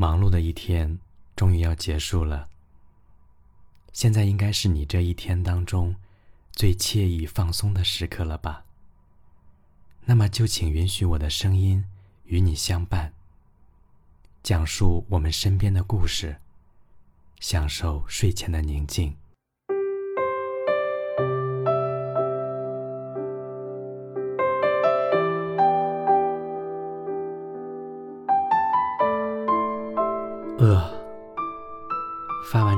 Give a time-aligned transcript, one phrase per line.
[0.00, 1.00] 忙碌的一天
[1.34, 2.48] 终于要结束了。
[3.92, 5.96] 现在应该是你这一天当中
[6.52, 8.64] 最惬意放松的时刻了吧？
[10.04, 11.84] 那么就请允许我的声音
[12.26, 13.12] 与你相伴，
[14.40, 16.40] 讲述我们身边的故事，
[17.40, 19.16] 享受睡前的宁静。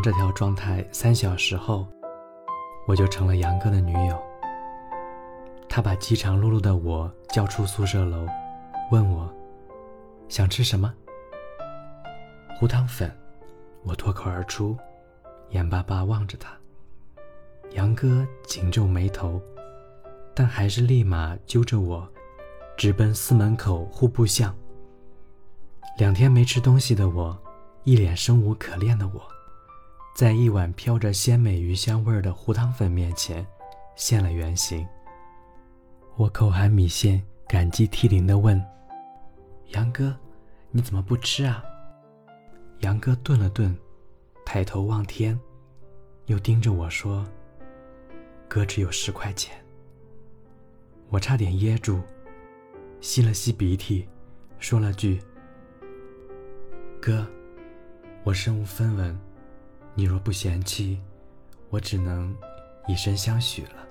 [0.03, 1.87] 这条状态三小时后，
[2.87, 4.23] 我就成了杨哥的女友。
[5.69, 8.27] 他把饥肠辘辘的我叫出宿舍楼，
[8.91, 9.33] 问我
[10.29, 10.93] 想吃什么。
[12.59, 13.11] 糊汤粉，
[13.85, 14.77] 我脱口而出，
[15.51, 16.51] 眼巴巴望着他。
[17.73, 19.41] 杨哥紧皱眉头，
[20.35, 22.09] 但还是立马揪着我，
[22.77, 24.55] 直奔司门口户部巷。
[25.99, 27.39] 两天没吃东西的我。
[27.85, 29.23] 一脸生无可恋的我，
[30.15, 33.47] 在一碗飘着鲜美鱼香味的糊汤粉面前
[33.97, 34.87] 现了原形。
[36.17, 38.63] 我口含米线，感激涕零地问
[39.73, 40.15] ：“杨哥，
[40.71, 41.65] 你怎么不吃啊？”
[42.81, 43.75] 杨哥顿了顿，
[44.45, 45.39] 抬头望天，
[46.27, 47.27] 又盯着我说
[48.49, 49.57] ：“哥只有十块钱。”
[51.09, 52.01] 我差点噎住，
[53.01, 54.07] 吸了吸鼻涕，
[54.59, 55.21] 说了句
[57.01, 57.27] ：“哥。”
[58.23, 59.19] 我身无分文，
[59.95, 61.01] 你若不嫌弃，
[61.69, 62.35] 我只能
[62.87, 63.87] 以身相许了。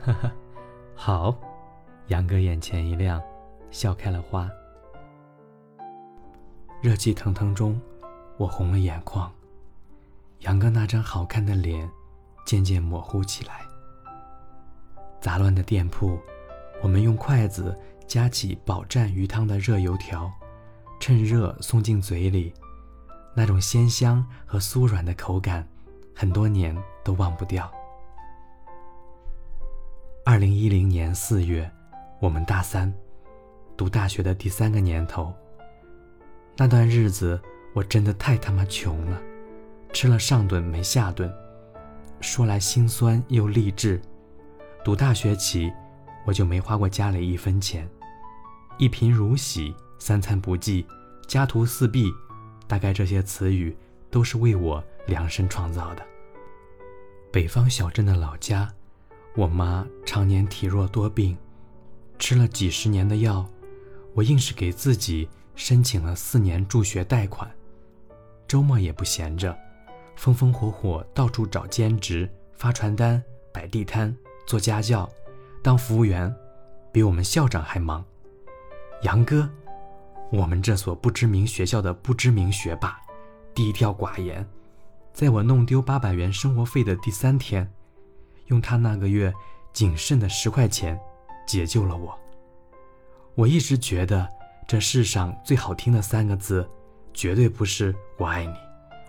[0.00, 0.32] 哈哈，
[0.94, 1.36] 好，
[2.08, 3.20] 杨哥眼前一亮，
[3.70, 4.50] 笑开了花。
[6.82, 7.80] 热气腾腾中，
[8.36, 9.30] 我红了眼眶，
[10.40, 11.90] 杨哥那张好看的脸
[12.46, 13.60] 渐渐模糊起来。
[15.20, 16.18] 杂乱的店铺，
[16.82, 20.32] 我们用筷子夹起饱蘸鱼汤的热油条，
[20.98, 22.54] 趁热送进嘴里。
[23.34, 25.66] 那种鲜香和酥软的口感，
[26.14, 27.70] 很多年都忘不掉。
[30.24, 31.70] 二零一零年四月，
[32.20, 32.92] 我们大三，
[33.76, 35.32] 读大学的第三个年头。
[36.56, 37.40] 那段日子，
[37.72, 39.20] 我真的太他妈穷了，
[39.92, 41.32] 吃了上顿没下顿。
[42.20, 44.00] 说来心酸又励志，
[44.84, 45.72] 读大学起，
[46.26, 47.88] 我就没花过家里一分钱，
[48.76, 50.86] 一贫如洗，三餐不济，
[51.26, 52.12] 家徒四壁。
[52.70, 53.76] 大概这些词语
[54.12, 56.06] 都是为我量身创造的。
[57.32, 58.72] 北方小镇的老家，
[59.34, 61.36] 我妈常年体弱多病，
[62.16, 63.44] 吃了几十年的药，
[64.14, 67.50] 我硬是给自己申请了四年助学贷款。
[68.46, 69.58] 周末也不闲着，
[70.14, 73.20] 风风火火到处找兼职，发传单、
[73.52, 74.16] 摆地摊、
[74.46, 75.10] 做家教、
[75.60, 76.32] 当服务员，
[76.92, 78.04] 比我们校长还忙。
[79.02, 79.50] 杨哥。
[80.30, 82.98] 我们这所不知名学校的不知名学霸，
[83.52, 84.46] 低调寡言，
[85.12, 87.68] 在我弄丢八百元生活费的第三天，
[88.46, 89.32] 用他那个月
[89.72, 90.98] 仅剩的十块钱
[91.46, 92.16] 解救了我。
[93.34, 94.28] 我一直觉得
[94.68, 96.68] 这世上最好听的三个字，
[97.12, 98.54] 绝对不是“我爱你”，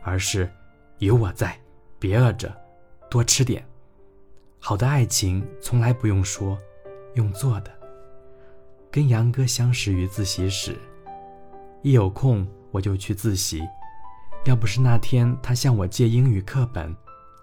[0.01, 0.51] 而是
[0.97, 1.55] “有我在，
[1.99, 2.51] 别饿着，
[3.11, 3.63] 多吃点”。
[4.57, 6.57] 好的爱情从来不用说，
[7.13, 7.71] 用做的。
[8.89, 10.75] 跟杨哥相识于自习室。
[11.83, 13.67] 一有空我就去自习，
[14.45, 16.95] 要不是那天他向我借英语课本，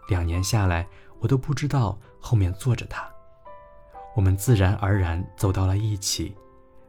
[0.08, 0.86] 两年下来
[1.18, 3.08] 我都不知道后面坐着他。
[4.14, 6.34] 我们自然而然走到了一起，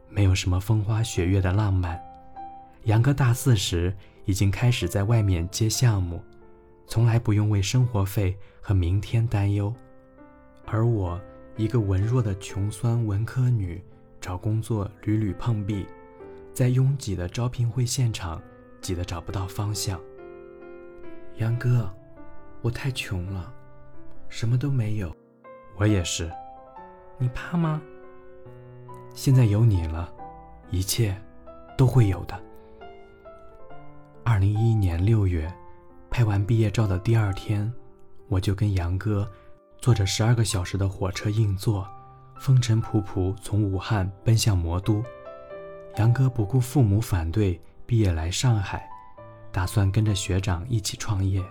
[0.08, 2.00] 没有什么风花雪月的浪漫。
[2.84, 3.92] 杨哥大四时
[4.24, 6.22] 已经开始在外面接项目，
[6.86, 9.74] 从来不用为生活费和明天担忧，
[10.66, 11.20] 而我
[11.56, 13.82] 一个文弱的穷酸文科女，
[14.20, 15.84] 找工作屡屡碰壁。
[16.52, 18.40] 在拥挤的招聘会现场，
[18.80, 20.00] 挤得找不到方向。
[21.36, 21.90] 杨哥，
[22.60, 23.52] 我太穷了，
[24.28, 25.14] 什么都没有。
[25.76, 26.30] 我也是。
[27.18, 27.80] 你怕吗？
[29.14, 30.12] 现在有你了，
[30.70, 31.16] 一切
[31.76, 32.38] 都会有的。
[34.24, 35.52] 二零一一年六月，
[36.10, 37.72] 拍完毕业照的第二天，
[38.28, 39.28] 我就跟杨哥
[39.78, 41.88] 坐着十二个小时的火车硬座，
[42.38, 45.02] 风尘仆仆从武汉奔向魔都。
[45.96, 48.88] 杨哥不顾父母反对，毕业来上海，
[49.50, 51.42] 打算跟着学长一起创业。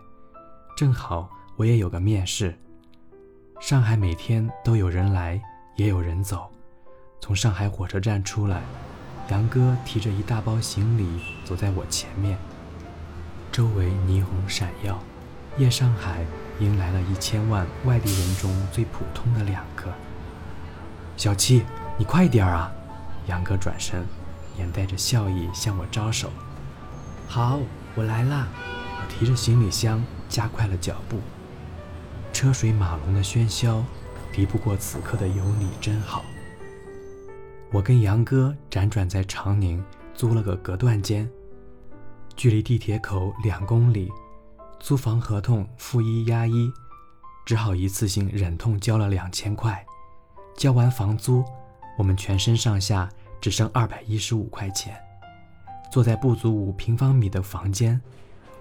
[0.75, 2.57] 正好我也有个面试。
[3.59, 5.39] 上海每天都有人来，
[5.75, 6.49] 也有人走。
[7.19, 8.61] 从上海火车站出来，
[9.29, 12.37] 杨哥提着一大包行李走在我前面。
[13.51, 14.97] 周围霓虹闪耀，
[15.57, 16.23] 夜上海
[16.61, 19.93] 迎来了一千万外地人中最普通的两个。
[21.17, 21.65] 小七，
[21.97, 22.71] 你快点啊！
[23.27, 24.01] 杨哥转身。
[24.59, 26.29] 眼带着笑意向我招手，
[27.27, 27.59] 好，
[27.95, 28.47] 我来啦！
[29.01, 31.19] 我提着行李箱，加快了脚步。
[32.33, 33.83] 车水马龙的喧嚣，
[34.31, 36.23] 敌不过此刻的有你真好。
[37.71, 39.83] 我跟杨哥辗转在长宁，
[40.13, 41.29] 租了个隔断间，
[42.35, 44.11] 距离地铁口两公里。
[44.79, 46.71] 租房合同付一押一，
[47.45, 49.85] 只好一次性忍痛交了两千块。
[50.57, 51.43] 交完房租，
[51.97, 53.09] 我们全身上下
[53.41, 54.99] 只剩二百一十五块钱。
[55.91, 57.99] 坐在不足五平方米的房间，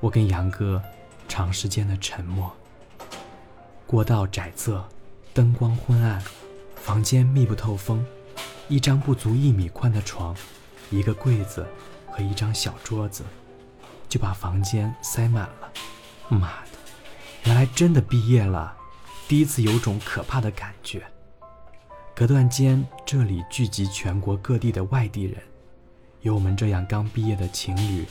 [0.01, 0.83] 我跟杨哥
[1.29, 2.51] 长时间的沉默。
[3.87, 4.83] 过道窄仄，
[5.35, 6.23] 灯光昏暗，
[6.77, 8.05] 房间密不透风。
[8.69, 10.37] 一张不足一米宽的床，
[10.91, 11.67] 一个柜子
[12.11, 13.25] 和一张小桌子，
[14.09, 15.73] 就把房间塞满了。
[16.29, 16.79] 妈的，
[17.45, 18.77] 原来真的毕业了，
[19.27, 21.03] 第一次有种可怕的感觉。
[22.19, 25.41] 隔断间这里聚集全国各地的外地人，
[26.23, 28.05] 有我们这样刚毕业的情侣，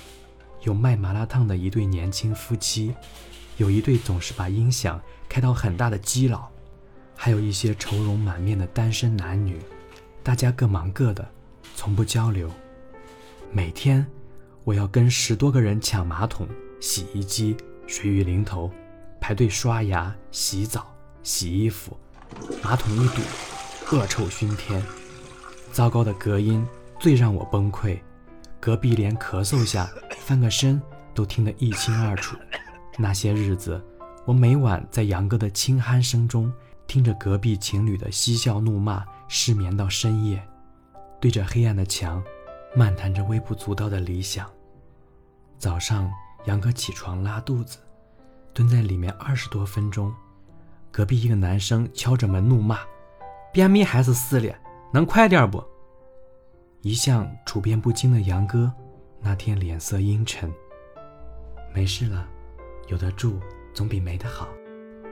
[0.62, 2.96] 有卖麻辣烫的一对年轻夫妻，
[3.58, 6.48] 有一对总是把音响开到很大的基佬，
[7.18, 9.60] 还有一些愁容满面的单身男女。
[10.24, 11.30] 大家各忙各的，
[11.76, 12.50] 从不交流。
[13.52, 14.08] 每天，
[14.64, 16.48] 我要跟十多个人抢马桶、
[16.80, 18.72] 洗衣机、水浴淋头，
[19.20, 21.98] 排队刷牙、洗澡、洗衣服。
[22.64, 23.22] 马桶一堵，
[23.92, 24.84] 恶臭熏天。
[25.72, 26.66] 糟糕的隔音
[27.00, 28.00] 最让我崩溃，
[28.60, 29.90] 隔壁连咳嗽下、
[30.20, 30.82] 翻个身
[31.14, 32.36] 都听得一清二楚。
[32.98, 33.82] 那些日子，
[34.26, 36.52] 我每晚在杨哥的轻鼾声中。
[36.88, 40.42] 听着隔壁情侣的嬉笑怒骂，失眠到深夜，
[41.20, 42.24] 对着黑暗的墙，
[42.74, 44.50] 漫谈着微不足道的理想。
[45.60, 46.10] 早上，
[46.46, 47.78] 杨哥起床拉肚子，
[48.54, 50.16] 蹲在里面二十多分钟。
[50.90, 52.80] 隔壁一个男生敲着门怒骂
[53.58, 54.56] ：“便秘还是撕裂，
[54.94, 55.64] 能快点不？”
[56.84, 58.72] 一向处变不惊的杨哥，
[59.20, 60.54] 那天脸色阴沉。
[61.74, 62.28] 没事了，
[62.86, 63.40] 有的住
[63.74, 64.48] 总比没的好。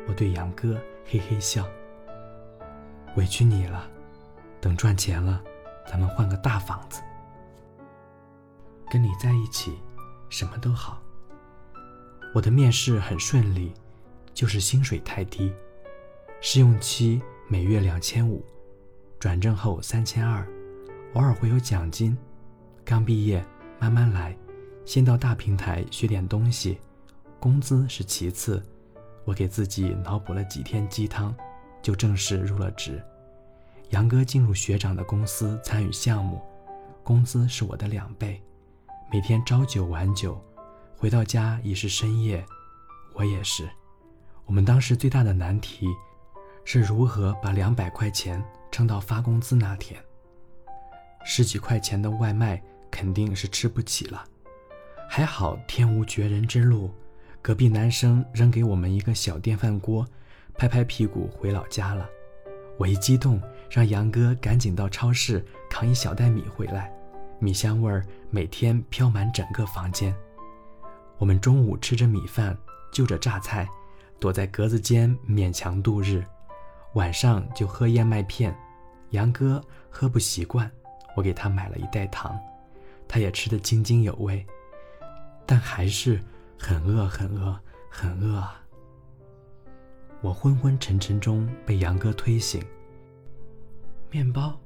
[0.08, 0.80] 我对杨哥。
[1.08, 1.66] 嘿嘿笑，
[3.16, 3.90] 委屈你了。
[4.62, 5.42] 等赚钱了，
[5.88, 7.02] 咱们换个大房子。
[8.92, 9.74] 跟你在一起，
[10.30, 11.02] 什么都好。
[12.36, 13.74] 我的面试很顺利，
[14.36, 15.52] 就是薪水太低。
[16.42, 18.44] 试用期每月两千五，
[19.20, 20.44] 转正后三千二，
[21.14, 22.18] 偶尔会有奖金。
[22.84, 23.46] 刚毕业，
[23.80, 24.36] 慢慢来，
[24.84, 26.80] 先到大平台学点东西，
[27.40, 28.64] 工资是其次。
[29.26, 31.36] 我给自己脑补了几天鸡汤，
[31.84, 33.00] 就正式入了职。
[33.92, 36.42] 杨哥进入学长的公司参与项目，
[37.04, 38.42] 工资是我的两倍，
[39.12, 40.44] 每天朝九晚九，
[40.98, 42.44] 回到家已是深夜。
[43.14, 43.70] 我也是。
[44.48, 45.88] 我们当时最大的难题
[46.66, 49.98] 是如何把两百块钱撑到发工资那天。
[51.24, 54.24] 十几块钱的外卖肯定是吃不起了，
[55.10, 56.92] 还好天无绝人之路。
[57.42, 60.06] 隔壁男生扔给我们一个小电饭锅，
[60.58, 62.10] 拍拍屁股回老家了。
[62.78, 63.40] 我一激动，
[63.70, 66.92] 让杨哥赶紧到超市扛一小袋米回来，
[67.40, 70.14] 米香味儿每天飘满整个房间。
[71.18, 72.58] 我们中午吃着米饭，
[72.92, 73.68] 就着榨菜，
[74.20, 76.24] 躲在格子间勉强度日。
[76.96, 78.54] 晚上就喝燕麦片，
[79.12, 80.70] 杨哥喝不习惯，
[81.16, 82.38] 我给他买了一袋糖，
[83.08, 84.46] 他也吃得津津有味，
[85.46, 86.20] 但还是。
[86.58, 87.60] 很饿，很饿，
[87.90, 88.62] 很饿啊！
[90.22, 92.64] 我昏昏沉沉中被杨哥推醒。
[94.10, 94.58] 面包，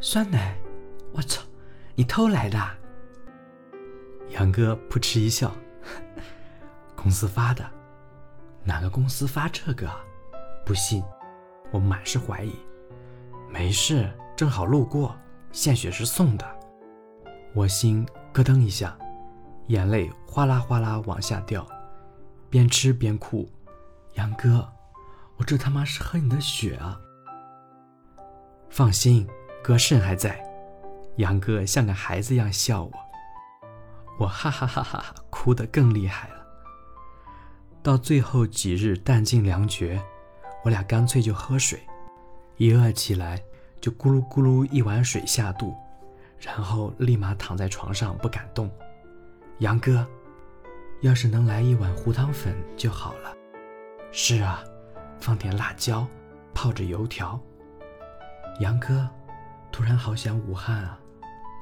[0.00, 0.54] 酸奶，
[1.12, 1.42] 我操，
[1.94, 2.60] 你偷来的？
[4.32, 5.50] 杨哥扑哧一笑，
[6.94, 7.64] 公司发的。
[8.62, 9.90] 哪个公司发这个？
[10.64, 11.02] 不信，
[11.70, 12.54] 我满是怀疑。
[13.50, 15.16] 没事，正好路过，
[15.52, 16.46] 献血是送的。
[17.54, 18.96] 我心咯噔一下。
[19.68, 21.66] 眼泪哗啦哗啦往下掉，
[22.48, 23.46] 边吃边哭。
[24.14, 24.66] 杨哥，
[25.36, 26.98] 我这他妈是喝你的血啊！
[28.70, 29.28] 放心，
[29.62, 30.42] 哥肾还在。
[31.16, 32.92] 杨哥像个孩子一样笑我，
[34.18, 36.34] 我哈哈哈哈哭得更厉害了。
[37.82, 40.02] 到最后几日弹尽粮绝，
[40.64, 41.80] 我俩干脆就喝水，
[42.56, 43.42] 一饿起来
[43.80, 45.74] 就咕噜咕噜一碗水下肚，
[46.38, 48.70] 然后立马躺在床上不敢动。
[49.58, 50.06] 杨哥，
[51.00, 53.34] 要是能来一碗糊汤粉就好了。
[54.12, 54.62] 是啊，
[55.20, 56.06] 放点辣椒，
[56.54, 57.40] 泡着油条。
[58.60, 59.08] 杨哥，
[59.70, 60.98] 突然好想武汉啊。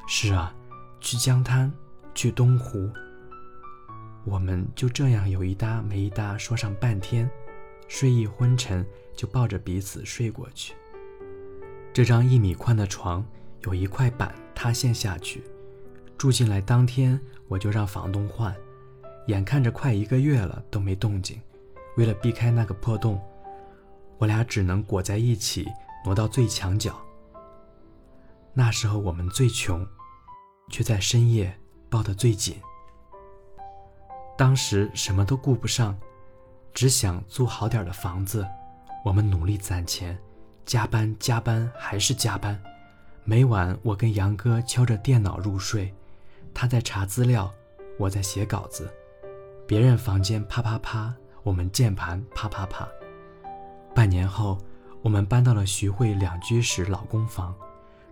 [0.09, 0.55] 是啊，
[1.01, 1.73] 去江滩，
[2.15, 2.91] 去东湖。
[4.25, 7.31] 我们就这样有一搭没一搭说上半天，
[7.89, 10.75] 睡意昏沉，就抱着彼此睡过去。
[11.93, 13.25] 这张一米宽的床
[13.61, 15.43] 有一块板塌陷下去。
[16.19, 18.55] 住进来当天我就让房东换，
[19.27, 21.41] 眼看着快一个月了都没动静。
[21.97, 23.21] 为了避开那个破洞，
[24.19, 25.67] 我俩只能裹在一起
[26.05, 27.01] 挪到最墙角。
[28.53, 29.87] 那时候我们最穷，
[30.71, 31.55] 却在深夜
[31.91, 32.57] 抱得最紧。
[34.37, 35.97] 当时什么都顾不上，
[36.77, 38.47] 只想租好点的房子。
[39.03, 40.17] 我们努力攒钱，
[40.67, 42.63] 加班加班还是加班。
[43.25, 45.91] 每晚我跟杨哥敲着电脑入睡，
[46.53, 47.51] 他在查资料，
[47.99, 48.93] 我在写稿子。
[49.67, 52.87] 别人房间啪啪啪，我们键盘啪啪啪。
[53.95, 54.59] 半年后，
[55.01, 57.55] 我们搬到了徐汇两居室老公房，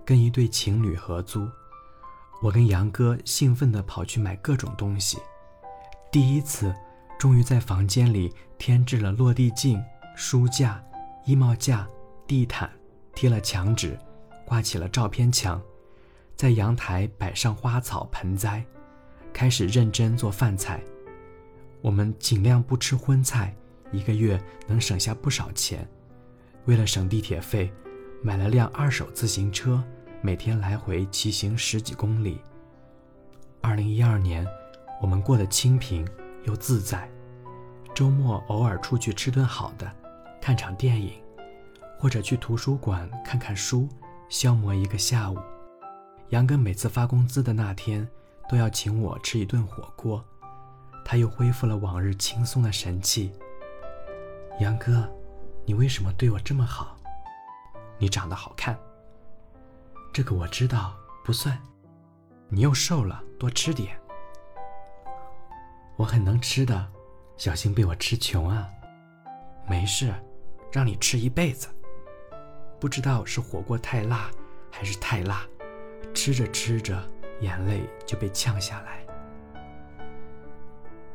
[0.06, 1.47] 跟一对情侣合租。
[2.40, 5.18] 我跟杨哥兴奋地跑去买各种东西。
[6.11, 6.75] 第一次，
[7.25, 9.83] 终于在房间里添置了落地镜、
[10.14, 10.85] 书架、
[11.25, 11.88] 衣帽架、
[12.26, 12.71] 地毯，
[13.14, 13.99] 贴了墙纸，
[14.45, 15.59] 挂起了照片墙，
[16.37, 18.62] 在阳台摆上花草盆栽，
[19.33, 20.85] 开始认真做饭菜。
[21.81, 23.57] 我们尽量不吃荤菜，
[23.90, 25.88] 一个月能省下不少钱。
[26.66, 27.73] 为了省地铁费，
[28.23, 29.83] 买了辆二手自行车，
[30.21, 32.38] 每天来回骑行十几公里。
[33.62, 34.47] 二零一二年。
[35.00, 36.07] 我们过得清贫
[36.45, 37.11] 又自在，
[37.94, 39.88] 周末偶尔出去吃顿好的，
[40.40, 41.12] 看场电影，
[41.96, 43.88] 或者去图书馆看看书，
[44.28, 45.38] 消磨一个下午。
[46.30, 48.06] 杨哥每次发工资的那天，
[48.48, 50.24] 都要请我吃一顿火锅，
[51.04, 53.32] 他又恢复了往日轻松的神气。
[54.58, 55.08] 杨哥，
[55.64, 56.96] 你为什么对我这么好？
[57.96, 58.76] 你长得好看。
[60.12, 61.56] 这个我知道，不算。
[62.48, 63.96] 你又瘦了，多吃点。
[65.96, 66.88] 我很能吃的，
[67.37, 68.69] 小心被我吃穷啊！
[69.69, 70.14] 没事，
[70.73, 71.69] 让你吃一辈子。
[72.81, 74.31] 不知道是火锅太辣，
[74.71, 75.45] 还是太辣，
[76.14, 77.03] 吃着吃着
[77.41, 79.05] 眼泪就被呛下来。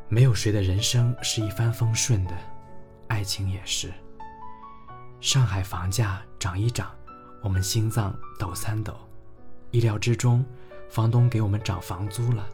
[0.07, 2.35] 没有谁的人生是一帆风顺的，
[3.07, 3.91] 爱情也是。
[5.21, 6.93] 上海房价涨一涨，
[7.43, 8.95] 我们心脏抖三抖。
[9.71, 10.43] 意料之中，
[10.89, 12.47] 房东给我们涨房租了，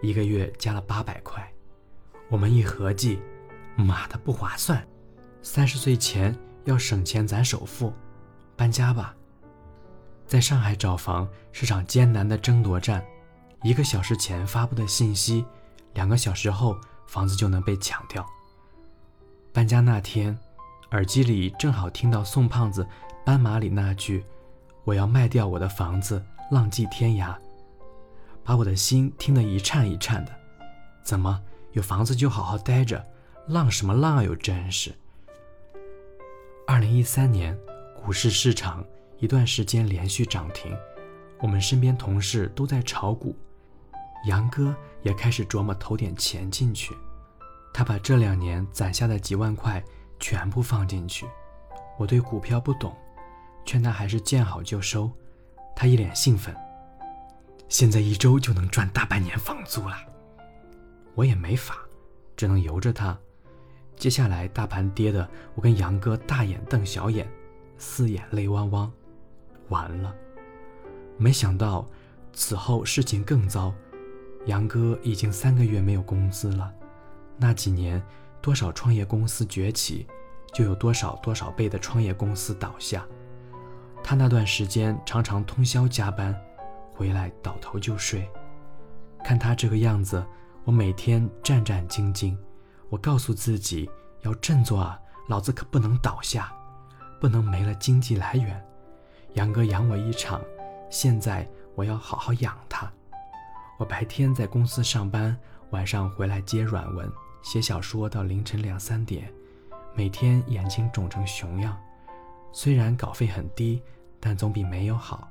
[0.00, 1.53] 一个月加了八百块。
[2.28, 3.20] 我们一合计，
[3.76, 4.86] 妈的不划算！
[5.42, 7.92] 三十岁前要省钱攒首付，
[8.56, 9.14] 搬家吧。
[10.26, 13.04] 在上海找房是场艰难的争夺战，
[13.62, 15.44] 一个小时前发布的信息，
[15.92, 16.76] 两个小时后
[17.06, 18.26] 房子就能被抢掉。
[19.52, 20.36] 搬家那天，
[20.92, 22.82] 耳机里正好听到宋胖子
[23.24, 24.24] 《斑马》里那句
[24.84, 27.36] ：“我要卖掉我的房子，浪迹天涯。”
[28.42, 30.32] 把我的心听得一颤一颤的。
[31.02, 31.40] 怎么？
[31.74, 33.04] 有房子就好好待着，
[33.48, 34.94] 浪什么浪又真是。
[36.66, 37.56] 二零一三年，
[38.00, 38.84] 股市市场
[39.18, 40.72] 一段时间连续涨停，
[41.40, 43.36] 我们身边同事都在炒股，
[44.26, 46.96] 杨哥也开始琢磨投点钱进去。
[47.72, 49.82] 他把这两年攒下的几万块
[50.20, 51.26] 全部放进去。
[51.98, 52.96] 我对股票不懂，
[53.64, 55.10] 劝他还是见好就收。
[55.74, 56.54] 他一脸兴奋，
[57.68, 59.96] 现在一周就能赚大半年房租了。
[61.14, 61.78] 我也没法，
[62.36, 63.16] 只能由着他。
[63.96, 67.30] 接下来大盘跌的，我跟杨哥大眼瞪小眼，
[67.78, 68.92] 四眼泪汪汪。
[69.68, 70.14] 完了，
[71.16, 71.88] 没想到
[72.32, 73.72] 此后事情更糟。
[74.46, 76.72] 杨哥已经三个月没有工资了。
[77.36, 78.02] 那几年，
[78.42, 80.06] 多少创业公司崛起，
[80.52, 83.06] 就有多少多少倍的创业公司倒下。
[84.02, 86.34] 他那段时间常常通宵加班，
[86.92, 88.28] 回来倒头就睡。
[89.24, 90.22] 看他这个样子。
[90.64, 92.34] 我每天战战兢兢，
[92.88, 93.88] 我告诉自己
[94.22, 96.50] 要振作啊，老子可不能倒下，
[97.20, 98.64] 不能没了经济来源。
[99.34, 100.40] 杨哥养我一场，
[100.88, 102.90] 现在我要好好养他。
[103.78, 105.36] 我白天在公司上班，
[105.70, 109.30] 晚上回来接软文、写小说到凌晨两三点，
[109.94, 111.78] 每天眼睛肿成熊样。
[112.52, 113.82] 虽然稿费很低，
[114.18, 115.28] 但总比没有好。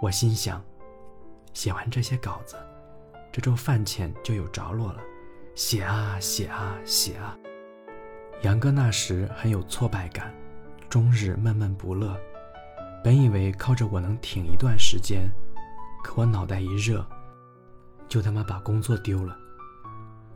[0.00, 0.62] 我心想，
[1.52, 2.54] 写完这些稿子。
[3.32, 5.00] 这周饭钱就有着落了，
[5.54, 7.36] 写啊写啊写啊。
[8.42, 10.34] 杨哥那时很有挫败感，
[10.88, 12.18] 终日闷闷不乐。
[13.02, 15.30] 本以为靠着我能挺一段时间，
[16.02, 17.04] 可我脑袋一热，
[18.08, 19.36] 就他妈把工作丢了。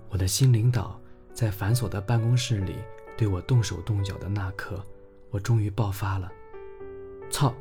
[0.08, 1.00] 我的新领导
[1.32, 2.76] 在繁琐的办公室里
[3.16, 4.84] 对我动手动脚的那刻，
[5.30, 6.30] 我终于爆发了。
[7.30, 7.54] 操！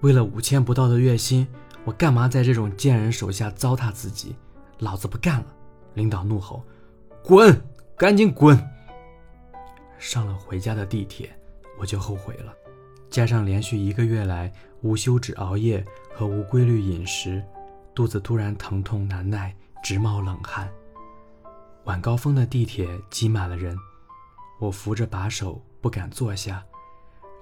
[0.00, 1.46] 为了五千不到的月薪，
[1.84, 4.36] 我干嘛在这种贱人手下糟蹋自己？
[4.84, 5.46] 老子不干了！
[5.94, 6.62] 领导怒吼
[7.24, 7.58] ：“滚，
[7.96, 8.54] 赶紧滚！”
[9.98, 11.34] 上了回家的地铁，
[11.80, 12.52] 我就后悔了。
[13.08, 15.82] 加上连续一个月来无休止熬夜
[16.14, 17.42] 和无规律饮食，
[17.94, 20.70] 肚子突然疼痛难耐，直冒冷汗。
[21.84, 23.74] 晚高峰的地铁挤满了人，
[24.60, 26.62] 我扶着把手不敢坐下。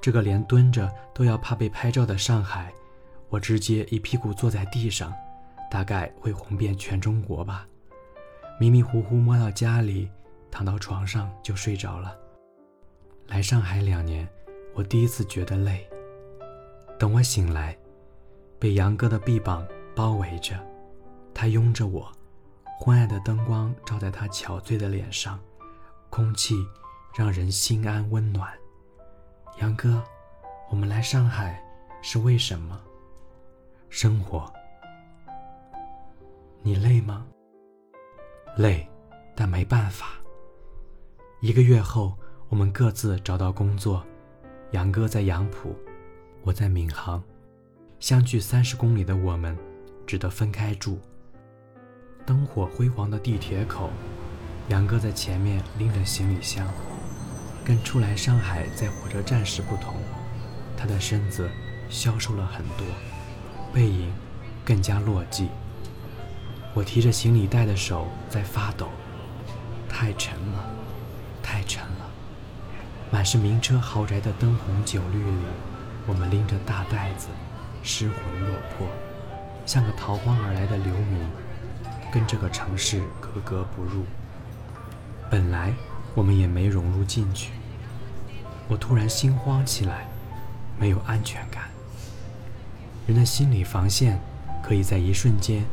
[0.01, 2.73] 这个连蹲着都要怕被拍照的上海，
[3.29, 5.13] 我直接一屁股坐在地上，
[5.73, 7.67] 大概会红遍全中国吧。
[8.61, 10.07] 迷迷糊糊摸到家里，
[10.51, 12.15] 躺到床上就睡着了。
[13.27, 14.29] 来上海两年，
[14.75, 15.89] 我第一次觉得累。
[16.99, 17.75] 等我醒来，
[18.59, 20.63] 被杨哥的臂膀包围着，
[21.33, 22.13] 他拥着我，
[22.79, 25.41] 昏暗的灯光照在他憔悴的脸上，
[26.11, 26.55] 空气
[27.15, 28.53] 让人心安温暖。
[29.59, 30.05] 杨哥，
[30.69, 31.65] 我们来上海
[32.03, 32.79] 是为什么？
[33.89, 34.53] 生活。
[36.65, 37.27] 你累吗？
[38.57, 38.89] 累，
[39.35, 40.13] 但没办法。
[41.41, 42.17] 一个月后，
[42.49, 44.05] 我们各自找到工作。
[44.71, 45.75] 杨哥在杨浦，
[46.43, 47.21] 我在闵行，
[47.99, 49.59] 相距三十公里的我们，
[50.07, 51.01] 只得分开住。
[52.25, 53.91] 灯火辉煌的地铁口，
[54.69, 56.65] 杨哥在前面拎着行李箱。
[57.65, 59.97] 跟初来上海在火车站时不同，
[60.77, 61.51] 他的身子
[61.89, 62.87] 消瘦了很多，
[63.75, 64.13] 背影
[64.65, 65.49] 更加落寂。
[66.75, 68.89] 我提着行李袋的手在发抖，
[69.89, 70.71] 太沉了，
[71.43, 72.07] 太沉了。
[73.11, 75.45] 满是名车豪宅的灯红酒绿里，
[76.07, 77.29] 我们拎着大袋子，
[77.83, 78.87] 失魂落魄，
[79.67, 81.21] 像个逃荒而来的流民，
[82.13, 84.05] 跟这个城市格格不入。
[85.31, 85.73] 本来。
[86.15, 87.53] 我们也没融入进去。
[88.69, 90.07] 我突然心慌起来，
[90.79, 91.71] 没有安全感。
[93.07, 94.21] 人的心理防线
[94.63, 95.65] 可以在一瞬间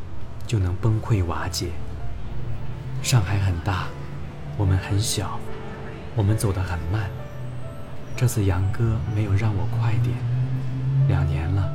[0.49, 1.67] 就能崩溃瓦解。
[3.03, 3.87] 上海很大，
[4.57, 5.39] 我们很小，
[6.15, 7.07] 我们走得很慢。
[8.17, 10.17] 这次杨哥没有让我快点。
[11.07, 11.71] 两年了，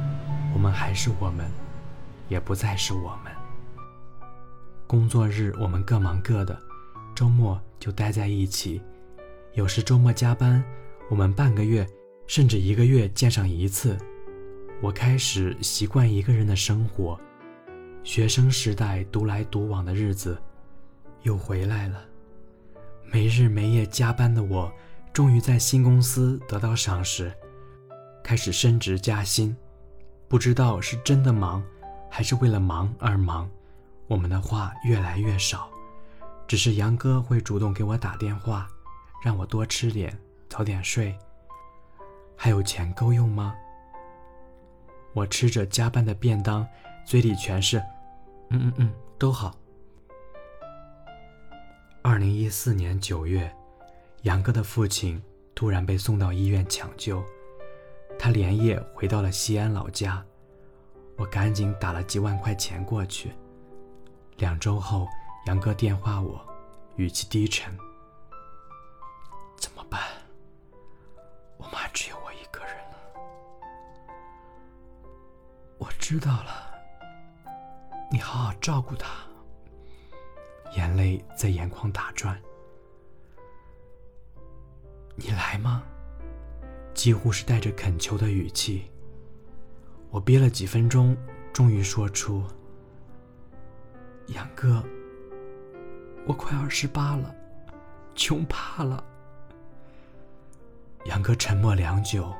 [0.52, 1.46] 我们还是我们，
[2.28, 3.32] 也不再是我们。
[4.88, 6.58] 工作日我们各忙各的。
[7.14, 8.82] 周末就待在一起，
[9.52, 10.60] 有时周末加班，
[11.08, 11.86] 我们半个月
[12.26, 13.96] 甚至一个月见上一次。
[14.82, 17.16] 我开始习惯一个人的生活，
[18.04, 20.38] 学生时代独来独往的日子
[21.22, 22.04] 又回来了。
[23.02, 24.70] 没日没夜加班的我，
[25.10, 27.32] 终于在新公司得到赏识，
[28.22, 29.56] 开始升职加薪。
[30.28, 31.62] 不知道是真的忙，
[32.10, 33.48] 还是为了忙而忙，
[34.06, 35.68] 我们的话越来越少。
[36.46, 38.68] 只是杨哥会主动给我打电话，
[39.24, 40.16] 让我多吃点，
[40.50, 41.16] 早点睡。
[42.36, 43.54] 还有钱够用吗？
[45.14, 46.66] 我吃着加班的便当，
[47.06, 47.82] 嘴里全是
[48.50, 49.54] “嗯嗯嗯，都好。”
[52.02, 53.54] 二零一四年九月，
[54.22, 55.22] 杨哥的父亲
[55.54, 57.24] 突然被送到医院抢救，
[58.18, 60.24] 他连夜回到了西安老家，
[61.16, 63.32] 我赶紧打了几万块钱过去。
[64.36, 65.06] 两周后。
[65.46, 66.40] 杨哥电话我，
[66.96, 67.70] 语气低沉
[69.60, 70.00] ：“怎么办？
[71.58, 72.96] 我妈只有我一个人了。”
[75.76, 76.63] 我知道了，
[78.10, 79.08] 你好好照顾她。
[80.76, 82.40] 眼泪在眼眶打转。
[85.16, 85.82] 你来吗？
[86.92, 88.90] 几乎是带着恳求的语气。
[90.10, 91.16] 我憋了几分钟，
[91.52, 92.44] 终于说出
[94.28, 94.82] ：“杨哥。”
[96.26, 97.34] 我快二十八了，
[98.14, 99.04] 穷怕了。
[101.04, 102.32] 杨哥沉默良久，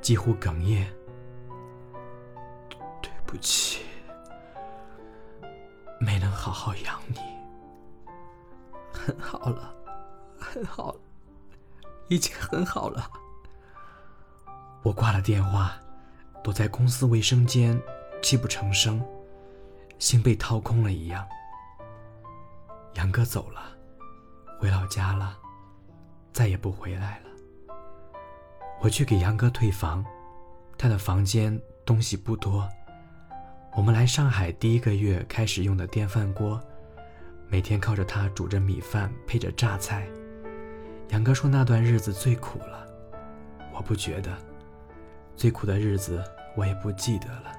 [0.00, 0.90] 几乎哽咽
[3.00, 3.84] ：“对不起，
[6.00, 7.20] 没能好好养你。
[8.92, 9.72] 很好了，
[10.38, 11.00] 很好了，
[12.08, 13.08] 已经很好了。”
[14.82, 15.76] 我挂了电话，
[16.42, 17.80] 躲在公司卫生间，
[18.22, 19.00] 泣不成声，
[19.98, 21.26] 心被掏空了一样。
[22.94, 23.60] 杨哥走了，
[24.58, 25.36] 回老家了，
[26.32, 27.30] 再也不回来了。
[28.80, 30.04] 我去给杨哥退房，
[30.78, 32.66] 他的房间东西不多。
[33.76, 36.60] 我们来上海第一个月开始用的电饭锅，
[37.48, 40.08] 每天靠着它煮着米饭，配着榨菜。
[41.10, 42.84] 杨哥说那段日子最苦了，
[43.72, 44.36] 我不觉得，
[45.36, 46.22] 最苦的日子
[46.56, 47.52] 我也不记得了。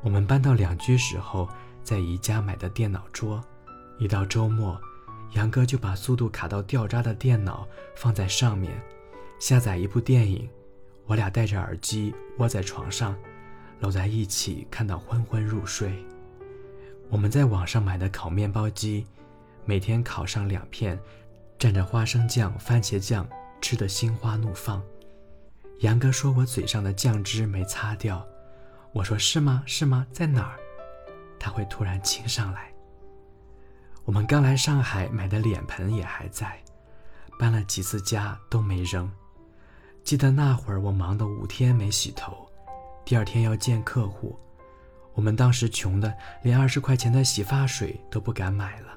[0.00, 1.48] 我们搬到两居时候，
[1.82, 3.42] 在宜家买的电脑桌。
[3.98, 4.80] 一到周末，
[5.32, 8.80] 杨哥就把速度卡到掉渣的电脑放在上面，
[9.40, 10.48] 下载一部电影，
[11.04, 13.14] 我俩戴着耳机窝在床上，
[13.80, 16.04] 搂在一起看到昏昏入睡。
[17.08, 19.06] 我们在网上买的烤面包机，
[19.64, 20.98] 每天烤上两片，
[21.58, 23.28] 蘸着花生酱、番茄酱，
[23.60, 24.82] 吃得心花怒放。
[25.80, 28.24] 杨哥说我嘴上的酱汁没擦掉，
[28.92, 29.62] 我说是吗？
[29.66, 30.06] 是吗？
[30.12, 30.58] 在哪儿？
[31.38, 32.70] 他会突然亲上来。
[34.04, 36.60] 我们刚来上海买的脸盆也还在，
[37.38, 39.10] 搬了几次家都没扔。
[40.04, 42.49] 记得那会儿我忙得五天没洗头，
[43.10, 44.38] 第二天要见客户，
[45.14, 48.94] 我们当时穷的连二十块钱的洗发水都不敢买了。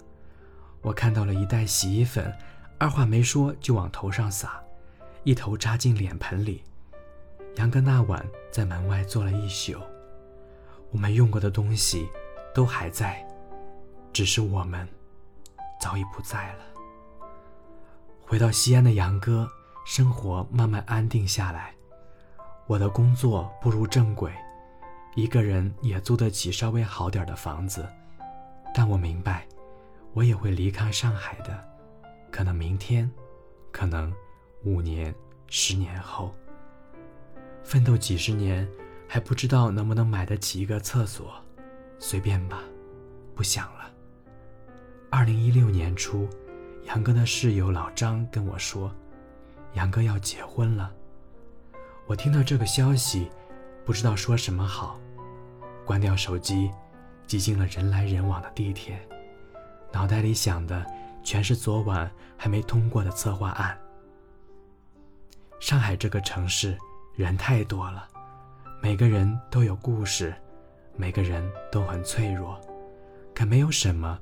[0.83, 2.31] 我看到了一袋洗衣粉，
[2.77, 4.61] 二话没说就往头上撒，
[5.23, 6.63] 一头扎进脸盆里。
[7.55, 9.81] 杨哥那晚在门外坐了一宿，
[10.91, 12.07] 我们用过的东西
[12.53, 13.25] 都还在，
[14.13, 14.87] 只是我们
[15.81, 16.59] 早已不在了。
[18.21, 19.49] 回到西安的杨哥，
[19.87, 21.73] 生活慢慢安定下来，
[22.65, 24.31] 我的工作步入正轨，
[25.15, 27.85] 一个人也租得起稍微好点的房子。
[28.73, 29.45] 但我明白，
[30.13, 31.61] 我也会离开上海的，
[32.31, 33.09] 可能明天，
[33.71, 34.11] 可能
[34.63, 35.13] 五年、
[35.47, 36.33] 十年后。
[37.63, 38.67] 奋斗几十年，
[39.07, 41.33] 还不知道能不能买得起一个厕所，
[41.99, 42.63] 随便吧，
[43.35, 43.91] 不想了。
[45.09, 46.27] 二零一六年初，
[46.85, 48.89] 杨哥的室友老张跟我说，
[49.73, 50.91] 杨哥要结婚了。
[52.05, 53.29] 我听到这个消息，
[53.85, 54.99] 不知道说什么好，
[55.85, 56.71] 关掉手机，
[57.25, 58.99] 挤进了人来人往的地铁，
[59.91, 60.85] 脑袋里想的
[61.23, 63.77] 全是昨晚还没通过的策划案。
[65.59, 66.77] 上海这个城市。
[67.15, 68.07] 人太多了，
[68.81, 70.33] 每个人都有故事，
[70.95, 72.59] 每个人都很脆弱，
[73.35, 74.17] 可没有什么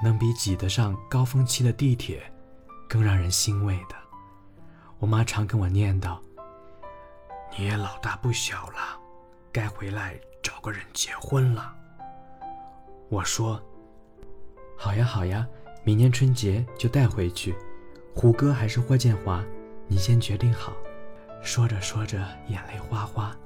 [0.00, 2.22] 能比挤得上高峰期的地铁
[2.88, 3.96] 更让人欣慰的。
[5.00, 6.16] 我妈常跟我念叨
[7.56, 8.98] ：“你也老大不小了，
[9.52, 11.74] 该回来找个人结婚了。”
[13.08, 13.62] 我说
[14.76, 15.46] ：“好呀好呀，
[15.84, 17.54] 明年春节就带回去。
[18.14, 19.44] 胡歌还是霍建华，
[19.86, 20.72] 你先决定好。”
[21.42, 23.36] 说着说着，眼泪哗哗。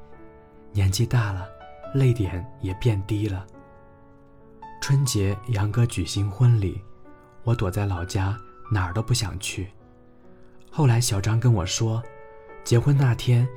[0.73, 1.49] 年纪大了，
[1.95, 3.47] 泪点也变低了。
[4.81, 6.81] 春节，杨哥举行婚礼，
[7.43, 8.39] 我躲在老家，
[8.71, 9.69] 哪儿都不想去。
[10.71, 12.03] 后来小张跟我说，
[12.63, 13.49] 结婚那天，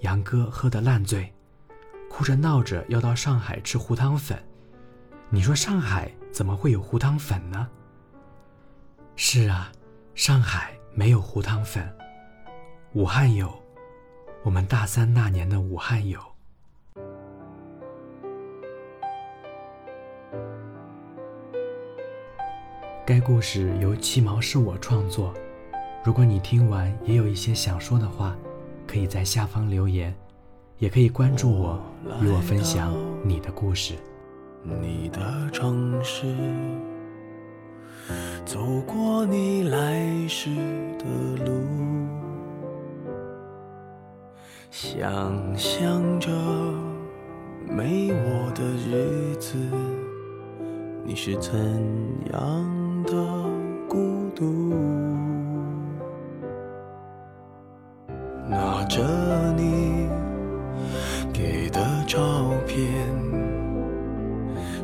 [0.00, 1.32] 杨哥喝得烂醉，
[2.10, 4.38] 哭着闹着要到上海吃糊汤粉。
[5.30, 7.68] 你说上海怎么会有糊汤粉呢？
[9.16, 9.72] 是啊，
[10.14, 11.90] 上海没有糊汤粉，
[12.92, 13.52] 武汉有。
[14.42, 16.20] 我们大三那年的武汉有。
[23.04, 25.34] 该故事由七毛是我创作。
[26.04, 28.36] 如果你听完也有一些想说的话，
[28.96, 30.14] 可以在下方留言，
[30.78, 31.78] 也可以关注我，
[32.22, 33.92] 与我分享你的故事。
[34.64, 35.20] 你的
[35.52, 36.34] 城市，
[38.46, 40.48] 走过你来时
[40.98, 41.60] 的路。
[44.70, 46.30] 想象着
[47.68, 49.58] 没我的日子，
[51.04, 51.52] 你是怎
[52.32, 53.12] 样的
[53.86, 54.95] 孤独？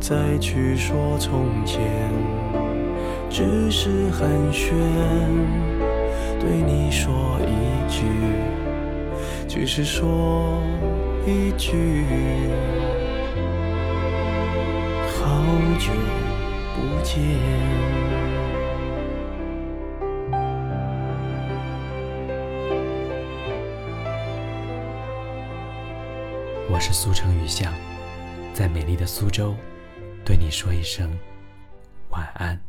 [0.00, 1.80] 再去说从前，
[3.28, 4.72] 只是寒暄。
[6.40, 8.06] 对你说一句，
[9.48, 10.62] 只是说
[11.26, 12.04] 一句，
[15.18, 15.44] 好
[15.78, 15.92] 久
[16.74, 17.18] 不见。
[26.70, 27.72] 我是苏城雨巷，
[28.54, 29.54] 在美丽的苏州，
[30.28, 31.10] 对你说一声
[32.10, 32.67] 晚安。